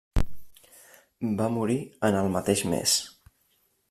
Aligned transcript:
Va 1.41 1.49
morir 1.57 1.75
en 2.09 2.17
el 2.21 2.31
mateix 2.39 2.65
mes. 2.73 2.97